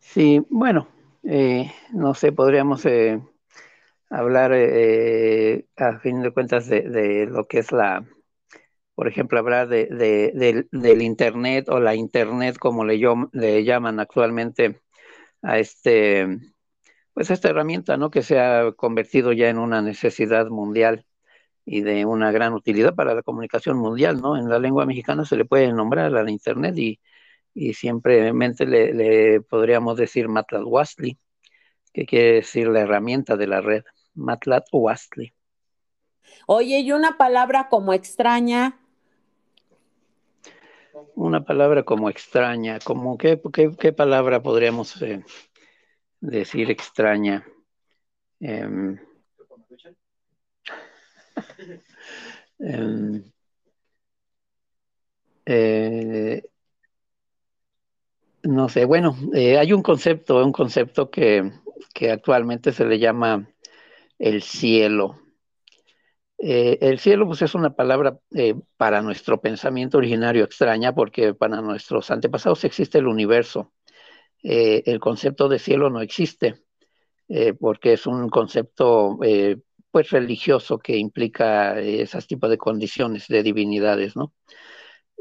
Sí, 0.00 0.42
bueno, 0.50 0.88
eh, 1.22 1.72
no 1.92 2.14
sé, 2.14 2.32
podríamos 2.32 2.84
eh, 2.86 3.20
hablar 4.10 4.52
eh, 4.54 5.66
a 5.76 5.98
fin 6.00 6.22
de 6.22 6.32
cuentas 6.32 6.68
de, 6.68 7.26
lo 7.30 7.46
que 7.46 7.58
es 7.60 7.72
la, 7.72 8.04
por 8.94 9.08
ejemplo, 9.08 9.38
hablar 9.38 9.68
de, 9.68 9.86
de, 9.86 10.32
del, 10.34 10.68
del 10.72 11.02
Internet 11.02 11.68
o 11.68 11.80
la 11.80 11.94
Internet 11.94 12.58
como 12.58 12.84
le, 12.84 13.00
le, 13.32 13.64
llaman 13.64 14.00
actualmente 14.00 14.80
a 15.42 15.58
este, 15.58 16.28
pues 17.14 17.30
esta 17.30 17.50
herramienta, 17.50 17.96
¿no? 17.96 18.10
Que 18.10 18.22
se 18.22 18.40
ha 18.40 18.72
convertido 18.72 19.32
ya 19.32 19.48
en 19.50 19.58
una 19.58 19.82
necesidad 19.82 20.48
mundial 20.48 21.06
y 21.64 21.82
de 21.82 22.04
una 22.06 22.32
gran 22.32 22.54
utilidad 22.54 22.94
para 22.94 23.14
la 23.14 23.22
comunicación 23.22 23.78
mundial, 23.78 24.20
¿no? 24.22 24.36
En 24.36 24.48
la 24.48 24.58
lengua 24.58 24.86
mexicana 24.86 25.24
se 25.24 25.36
le 25.36 25.44
puede 25.44 25.72
nombrar 25.72 26.06
a 26.14 26.22
la 26.24 26.30
Internet 26.30 26.76
y 26.78 27.00
y 27.54 27.74
simplemente 27.74 28.66
le, 28.66 28.92
le 28.92 29.40
podríamos 29.40 29.96
decir 29.96 30.28
Matlatwastli, 30.28 31.18
que 31.92 32.06
quiere 32.06 32.34
decir 32.34 32.68
la 32.68 32.80
herramienta 32.80 33.36
de 33.36 33.46
la 33.46 33.60
red, 33.60 33.84
Matlatwastli. 34.14 35.32
Oye, 36.46 36.80
¿y 36.80 36.92
una 36.92 37.16
palabra 37.16 37.68
como 37.68 37.92
extraña? 37.92 38.78
Una 41.14 41.44
palabra 41.44 41.82
como 41.82 42.08
extraña, 42.08 42.78
como 42.80 43.18
qué, 43.18 43.40
qué, 43.52 43.72
qué 43.78 43.92
palabra 43.92 44.42
podríamos 44.42 45.00
eh, 45.02 45.24
decir 46.20 46.70
extraña. 46.70 47.46
Eh, 52.62 53.22
eh, 55.46 56.49
no 58.42 58.68
sé, 58.68 58.84
bueno, 58.84 59.16
eh, 59.34 59.58
hay 59.58 59.72
un 59.72 59.82
concepto, 59.82 60.44
un 60.44 60.52
concepto 60.52 61.10
que, 61.10 61.52
que, 61.94 62.10
actualmente 62.10 62.72
se 62.72 62.84
le 62.84 62.98
llama 62.98 63.48
el 64.18 64.42
cielo. 64.42 65.18
Eh, 66.38 66.78
el 66.80 66.98
cielo, 66.98 67.26
pues 67.26 67.42
es 67.42 67.54
una 67.54 67.74
palabra 67.74 68.18
eh, 68.34 68.54
para 68.76 69.02
nuestro 69.02 69.40
pensamiento 69.40 69.98
originario 69.98 70.44
extraña, 70.44 70.94
porque 70.94 71.34
para 71.34 71.60
nuestros 71.60 72.10
antepasados 72.10 72.64
existe 72.64 72.98
el 72.98 73.06
universo. 73.06 73.72
El 74.42 75.00
concepto 75.00 75.50
de 75.50 75.58
cielo 75.58 75.90
no 75.90 76.00
existe, 76.00 76.62
porque 77.58 77.92
es 77.92 78.06
un 78.06 78.30
concepto 78.30 79.18
pues 79.90 80.08
religioso 80.08 80.78
que 80.78 80.96
implica 80.96 81.78
esos 81.78 82.26
tipos 82.26 82.48
de 82.48 82.56
condiciones 82.56 83.28
de 83.28 83.42
divinidades, 83.42 84.16
¿no? 84.16 84.32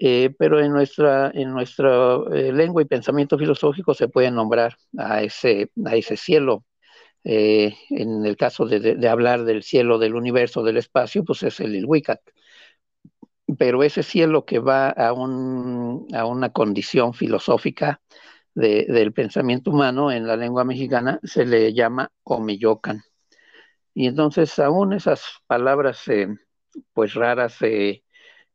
Eh, 0.02 0.34
pero 0.38 0.62
en 0.62 0.72
nuestra, 0.72 1.30
en 1.34 1.52
nuestra 1.52 2.16
eh, 2.34 2.54
lengua 2.54 2.82
y 2.82 2.86
pensamiento 2.86 3.38
filosófico 3.38 3.94
se 3.94 4.08
puede 4.08 4.32
nombrar 4.32 4.78
a 4.98 5.22
ese, 5.24 5.72
a 5.86 5.96
ese 5.96 6.16
cielo. 6.16 6.64
Eh, 7.26 7.76
en 7.90 8.26
el 8.26 8.38
caso 8.38 8.66
de, 8.66 8.80
de, 8.80 9.10
hablar 9.10 9.44
del 9.44 9.62
cielo 9.62 9.98
del 10.00 10.16
universo, 10.16 10.64
del 10.64 10.78
espacio, 10.78 11.26
pues 11.26 11.44
es 11.44 11.60
el 11.60 11.76
Ilhuicat. 11.76 12.22
Pero 13.58 13.84
ese 13.84 14.04
cielo 14.04 14.46
que 14.46 14.60
va 14.60 14.90
a, 14.90 15.12
un, 15.12 16.08
a 16.14 16.26
una 16.26 16.52
condición 16.52 17.14
filosófica 17.14 18.02
de, 18.54 18.86
del 18.88 19.12
pensamiento 19.12 19.72
humano 19.72 20.12
en 20.12 20.28
la 20.28 20.38
lengua 20.38 20.64
mexicana 20.64 21.20
se 21.24 21.46
le 21.46 21.74
llama 21.74 22.12
Omeyocan. 22.24 23.02
Y 23.94 24.08
entonces 24.08 24.58
aún 24.60 24.94
esas 24.94 25.24
palabras 25.48 26.04
pues 26.94 27.14
raras 27.16 27.62
eh, 27.62 28.04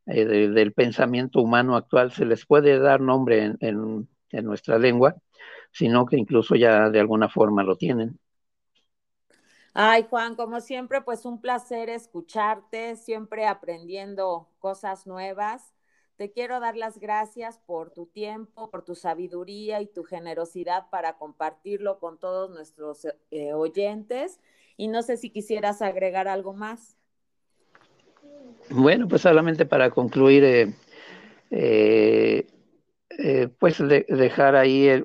de, 0.07 0.49
del 0.49 0.73
pensamiento 0.73 1.41
humano 1.41 1.77
actual 1.77 2.13
se 2.13 2.25
les 2.25 2.47
puede 2.47 2.79
dar 2.79 3.01
nombre 3.01 3.55
en, 3.61 4.09
nuestra 4.31 4.79
lengua, 4.79 5.15
sino 5.71 6.07
que 6.07 6.17
incluso 6.17 6.57
ya 6.57 6.91
de 6.91 7.01
alguna 7.01 7.29
forma 7.29 7.63
lo 7.63 7.77
tienen. 7.77 8.19
Ay, 9.73 10.07
Juan, 10.09 10.37
como 10.37 10.61
siempre, 10.61 11.03
pues 11.03 11.25
un 11.25 11.41
placer 11.41 11.89
escucharte, 11.89 12.97
siempre 12.97 13.47
aprendiendo 13.47 14.49
cosas 14.59 15.07
nuevas. 15.07 15.75
Te 16.17 16.31
quiero 16.31 16.61
dar 16.61 16.77
las 16.77 16.99
gracias 16.99 17.59
por 17.59 17.91
tu 17.91 18.07
tiempo, 18.07 18.71
por 18.71 18.85
tu 18.85 18.95
sabiduría 18.95 19.81
y 19.81 19.87
tu 19.87 20.05
generosidad 20.05 20.89
para 20.91 21.17
compartirlo 21.17 21.99
con 21.99 22.19
todos 22.19 22.51
nuestros 22.51 23.07
eh, 23.33 23.53
oyentes. 23.53 24.41
Y 24.77 24.87
no 24.89 25.03
sé 25.03 25.17
si 25.17 25.31
quisieras 25.31 25.83
agregar 25.83 26.29
algo 26.29 26.53
más. 26.53 26.97
Bueno, 28.71 29.09
pues 29.09 29.23
solamente 29.23 29.67
para 29.67 29.91
concluir, 29.91 30.45
eh, 30.45 30.75
eh, 31.51 32.47
eh, 33.19 33.49
pues 33.59 33.79
dejar 33.79 34.57
ahí 34.57 34.89
el, 34.89 35.05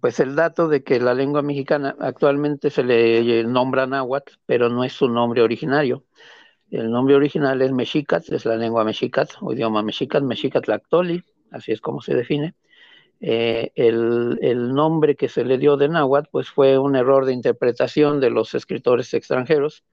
pues 0.00 0.20
el 0.20 0.34
dato 0.36 0.68
de 0.68 0.82
que 0.82 1.00
la 1.00 1.14
lengua 1.14 1.42
mexicana 1.42 1.96
actualmente 2.00 2.70
se 2.70 2.82
le 2.84 3.44
nombra 3.44 3.86
náhuatl, 3.86 4.34
pero 4.46 4.68
no 4.68 4.84
es 4.84 4.92
su 4.92 5.08
nombre 5.08 5.42
originario. 5.42 6.04
El 6.70 6.90
nombre 6.90 7.14
original 7.14 7.62
es 7.62 7.72
mexicat, 7.72 8.28
es 8.30 8.44
la 8.46 8.56
lengua 8.56 8.84
mexicat 8.84 9.30
o 9.40 9.52
idioma 9.52 9.82
mexicat, 9.82 10.22
mexicat 10.22 10.66
lactoli, 10.68 11.24
así 11.50 11.72
es 11.72 11.80
como 11.80 12.02
se 12.02 12.14
define. 12.14 12.54
el, 13.20 14.38
el, 14.42 14.74
nombre 14.74 15.16
que 15.16 15.28
se 15.28 15.44
le 15.44 15.58
dio 15.58 15.76
de 15.76 15.88
náhuatl 15.88 16.28
pues 16.32 16.50
fue 16.50 16.78
un 16.78 16.96
error 16.96 17.24
de 17.26 17.32
interpretación 17.32 18.20
de 18.20 18.30
los 18.30 18.54
escritores 18.54 19.14
extranjeros 19.14 19.84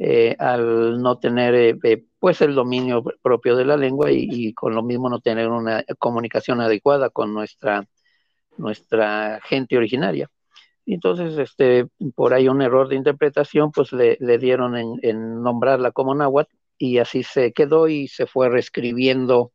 eh, 0.00 0.36
al 0.38 1.02
no 1.02 1.18
tener 1.18 1.54
eh, 1.56 1.78
eh, 1.82 2.04
pues 2.20 2.40
el 2.40 2.54
dominio 2.54 3.02
propio 3.20 3.56
de 3.56 3.64
la 3.64 3.76
lengua 3.76 4.12
y, 4.12 4.54
con 4.54 4.74
lo 4.74 4.82
mismo 4.84 5.10
no 5.10 5.20
tener 5.20 5.48
una 5.48 5.84
comunicación 5.98 6.60
adecuada 6.60 7.10
con 7.10 7.34
nuestra, 7.34 7.84
nuestra 8.56 9.40
gente 9.44 9.76
originaria. 9.76 10.30
Entonces, 10.86 11.38
este, 11.38 11.86
por 12.14 12.34
ahí 12.34 12.48
un 12.48 12.62
error 12.62 12.88
de 12.88 12.96
interpretación, 12.96 13.72
pues 13.72 13.92
le, 13.92 14.16
dieron 14.38 14.76
en, 14.76 15.42
nombrarla 15.42 15.92
como 15.92 16.14
náhuatl 16.14 16.54
y 16.78 16.98
así 16.98 17.22
se 17.24 17.52
quedó 17.52 17.88
y 17.88 18.08
se 18.08 18.26
fue 18.26 18.48
reescribiendo 18.48 19.52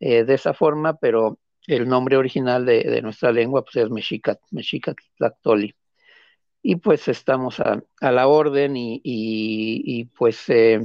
de 0.00 0.34
esa 0.34 0.54
forma, 0.54 0.96
pero 0.96 1.38
el 1.66 1.88
nombre 1.88 2.16
original 2.16 2.66
de, 2.66 3.02
nuestra 3.02 3.32
lengua 3.32 3.62
pues 3.62 3.76
es 3.76 3.90
Mexicat, 3.90 4.40
Mexicat 4.50 4.96
Tlactoli 5.16 5.74
y 6.62 6.76
pues 6.76 7.08
estamos 7.08 7.60
a, 7.60 7.82
la 8.00 8.28
orden 8.28 8.74
y, 8.76 10.04
pues 10.16 10.48
eh, 10.48 10.80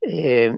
eh, 0.00 0.56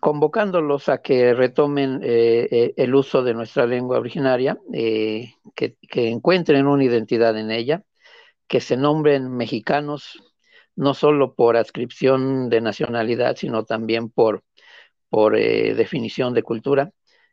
convocándolos 0.00 0.88
a 0.88 1.02
que 1.02 1.34
retomen 1.34 2.00
eh, 2.04 2.74
el 2.76 2.94
uso 2.94 3.22
de 3.22 3.34
nuestra 3.34 3.66
lengua 3.66 3.98
originaria, 3.98 4.58
que, 4.72 5.34
que, 5.54 6.08
encuentren 6.08 6.66
una 6.66 6.84
identidad 6.84 7.36
en 7.36 7.50
ella, 7.50 7.82
que 8.46 8.60
se 8.60 8.76
nombren 8.76 9.30
mexicanos, 9.36 10.22
no 10.76 10.94
solo 10.94 11.34
por 11.34 11.56
adscripción 11.56 12.48
de 12.48 12.60
nacionalidad, 12.60 13.36
sino 13.36 13.64
también 13.64 14.10
por, 14.10 14.44
por 15.08 15.36
definición 15.36 16.34
de 16.34 16.42
cultura. 16.44 16.92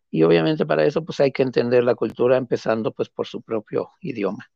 Y 0.10 0.24
obviamente 0.24 0.66
para 0.66 0.86
eso 0.86 1.04
pues 1.06 1.20
hay 1.20 1.32
que 1.32 1.44
entender 1.44 1.84
la 1.84 1.96
cultura 1.96 2.38
empezando 2.38 2.92
pues 2.94 3.10
por 3.10 3.28
su 3.28 3.42
propio 3.42 3.92
idioma. 4.02 4.50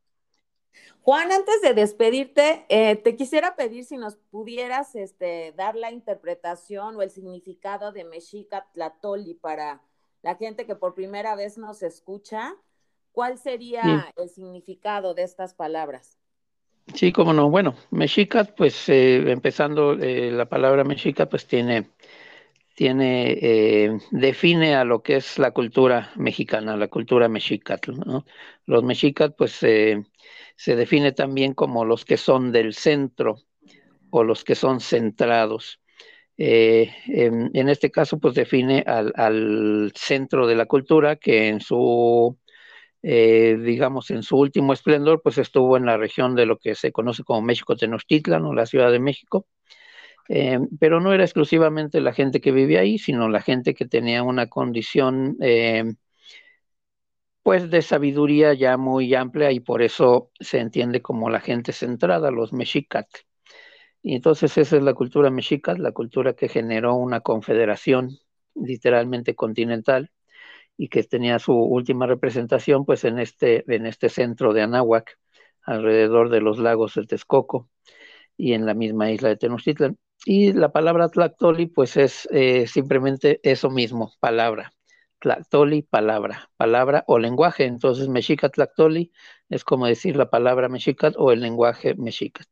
Juan, 1.07 1.31
antes 1.31 1.61
de 1.61 1.73
despedirte, 1.73 2.65
eh, 2.67 2.97
te 2.97 3.15
quisiera 3.15 3.55
pedir 3.55 3.85
si 3.85 3.95
nos 3.95 4.17
pudieras 4.17 4.93
este, 4.93 5.53
dar 5.55 5.77
la 5.77 5.89
interpretación 5.89 6.97
o 6.97 7.01
el 7.01 7.09
significado 7.11 7.93
de 7.93 8.03
Mexica 8.03 8.67
Tlatoli 8.73 9.33
para 9.33 9.81
la 10.21 10.35
gente 10.35 10.65
que 10.65 10.75
por 10.75 10.95
primera 10.95 11.33
vez 11.37 11.57
nos 11.57 11.81
escucha. 11.81 12.55
¿Cuál 13.13 13.37
sería 13.37 14.13
el 14.17 14.27
significado 14.27 15.13
de 15.13 15.23
estas 15.23 15.53
palabras? 15.53 16.17
Sí, 16.93 17.13
cómo 17.13 17.31
no. 17.31 17.49
Bueno, 17.49 17.73
Mexica, 17.89 18.43
pues 18.43 18.89
eh, 18.89 19.31
empezando, 19.31 19.93
eh, 19.93 20.29
la 20.29 20.49
palabra 20.49 20.83
Mexica, 20.83 21.25
pues 21.27 21.47
tiene, 21.47 21.89
tiene, 22.77 23.99
define 24.11 24.75
a 24.75 24.83
lo 24.83 25.01
que 25.01 25.15
es 25.15 25.39
la 25.39 25.49
cultura 25.49 26.11
mexicana, 26.15 26.77
la 26.77 26.87
cultura 26.87 27.27
mexica. 27.27 27.79
¿no? 27.87 28.23
Los 28.67 28.83
mexicas, 28.83 29.31
pues 29.35 29.53
se 29.53 30.75
define 30.75 31.11
también 31.11 31.55
como 31.55 31.85
los 31.85 32.05
que 32.05 32.17
son 32.17 32.51
del 32.51 32.75
centro 32.75 33.37
o 34.11 34.23
los 34.23 34.43
que 34.43 34.53
son 34.53 34.79
centrados. 34.79 35.81
Eh, 36.37 36.93
en, 37.07 37.67
este 37.67 37.89
caso, 37.89 38.19
pues 38.19 38.35
define 38.35 38.83
al, 38.85 39.91
centro 39.95 40.45
de 40.45 40.55
la 40.55 40.67
cultura 40.67 41.15
que 41.15 41.47
en 41.47 41.61
su, 41.61 42.37
eh, 43.01 43.57
digamos, 43.59 44.11
en 44.11 44.21
su 44.21 44.37
último 44.37 44.73
esplendor, 44.73 45.21
pues 45.23 45.39
estuvo 45.39 45.77
en 45.77 45.87
la 45.87 45.97
región 45.97 46.35
de 46.35 46.45
lo 46.45 46.57
que 46.59 46.75
se 46.75 46.91
conoce 46.91 47.23
como 47.23 47.41
México 47.41 47.75
Tenochtitlan 47.75 48.55
la 48.55 48.67
Ciudad 48.67 48.91
de 48.91 48.99
México. 48.99 49.47
Eh, 50.29 50.59
pero 50.79 50.99
no 50.99 51.13
era 51.13 51.23
exclusivamente 51.23 52.01
la 52.01 52.13
gente 52.13 52.41
que 52.41 52.51
vivía 52.51 52.81
ahí, 52.81 52.97
sino 52.97 53.29
la 53.29 53.41
gente 53.41 53.73
que 53.73 53.85
tenía 53.85 54.23
una 54.23 54.47
condición 54.47 55.37
pues 57.43 57.69
de 57.71 57.81
sabiduría 57.81 58.53
ya 58.53 58.75
muy 58.77 59.13
amplia 59.15 59.51
y 59.51 59.61
por 59.61 59.81
eso 59.81 60.31
se 60.39 60.59
entiende 60.59 61.01
como 61.01 61.29
la 61.29 61.39
gente 61.39 61.71
centrada, 61.71 62.29
los 62.29 62.51
mexicas. 62.51 63.05
Y 64.01 64.15
entonces 64.15 64.57
esa 64.57 64.77
es 64.77 64.83
la 64.83 64.93
cultura 64.93 65.29
mexica, 65.29 65.73
la 65.77 65.91
cultura 65.91 66.33
que 66.33 66.49
generó 66.49 66.95
una 66.95 67.21
confederación 67.21 68.17
literalmente 68.55 69.35
continental 69.35 70.11
y 70.77 70.89
que 70.89 71.03
tenía 71.03 71.39
su 71.39 71.53
última 71.53 72.07
representación 72.07 72.85
pues 72.85 73.03
en 73.05 73.19
este, 73.19 73.63
en 73.73 73.85
este 73.85 74.09
centro 74.09 74.53
de 74.53 74.63
Anáhuac, 74.63 75.17
alrededor 75.63 76.29
de 76.29 76.41
los 76.41 76.59
lagos 76.59 76.95
del 76.95 77.07
Texcoco 77.07 77.69
y 78.37 78.53
en 78.53 78.65
la 78.65 78.73
misma 78.73 79.11
isla 79.11 79.29
de 79.29 79.37
Tenochtitlan. 79.37 79.97
Y 80.25 80.53
la 80.53 80.71
palabra 80.71 81.09
Tlactoli 81.09 81.67
pues 81.67 81.95
es 81.95 82.27
eh, 82.31 82.67
simplemente 82.67 83.39
eso 83.43 83.69
mismo, 83.69 84.13
palabra, 84.19 84.73
Tlactoli, 85.19 85.81
palabra, 85.81 86.49
palabra 86.57 87.03
o 87.07 87.17
lenguaje. 87.17 87.65
Entonces, 87.65 88.07
mexica 88.07 88.49
tlactoli 88.49 89.11
es 89.49 89.63
como 89.63 89.87
decir 89.87 90.15
la 90.15 90.29
palabra 90.29 90.69
mexicat 90.69 91.15
o 91.17 91.31
el 91.31 91.41
lenguaje 91.41 91.95
mexicat. 91.95 92.47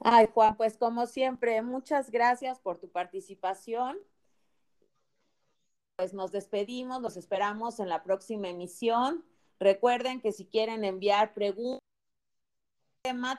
Ay, 0.00 0.28
Juan, 0.32 0.56
pues 0.56 0.76
como 0.76 1.06
siempre, 1.06 1.62
muchas 1.62 2.10
gracias 2.10 2.58
por 2.58 2.78
tu 2.78 2.88
participación. 2.88 3.98
Pues 5.96 6.12
nos 6.14 6.32
despedimos, 6.32 7.00
los 7.00 7.16
esperamos 7.16 7.78
en 7.78 7.88
la 7.88 8.02
próxima 8.02 8.48
emisión. 8.48 9.24
Recuerden 9.60 10.20
que 10.20 10.32
si 10.32 10.46
quieren 10.46 10.84
enviar 10.84 11.34
preguntas, 11.34 11.80
hemos 13.04 13.36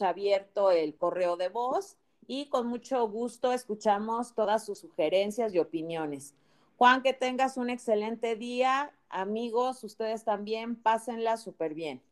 abierto 0.00 0.70
el 0.70 0.96
correo 0.96 1.36
de 1.36 1.50
voz 1.50 1.98
y 2.26 2.46
con 2.48 2.66
mucho 2.66 3.06
gusto 3.06 3.52
escuchamos 3.52 4.34
todas 4.34 4.64
sus 4.64 4.78
sugerencias 4.78 5.54
y 5.54 5.58
opiniones. 5.58 6.34
Juan, 6.78 7.02
que 7.02 7.12
tengas 7.12 7.58
un 7.58 7.68
excelente 7.68 8.34
día. 8.34 8.92
Amigos, 9.10 9.84
ustedes 9.84 10.24
también 10.24 10.74
pásenla 10.74 11.36
súper 11.36 11.74
bien. 11.74 12.02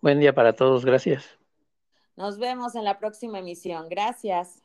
Buen 0.00 0.20
día 0.20 0.32
para 0.32 0.54
todos, 0.54 0.84
gracias. 0.84 1.38
Nos 2.16 2.38
vemos 2.38 2.76
en 2.76 2.84
la 2.84 2.98
próxima 2.98 3.40
emisión. 3.40 3.88
Gracias. 3.88 4.61